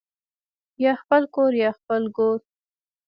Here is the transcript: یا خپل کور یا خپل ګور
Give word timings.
یا 0.83 0.93
خپل 1.01 1.21
کور 1.35 1.51
یا 1.63 1.69
خپل 1.77 2.01
ګور 2.15 2.39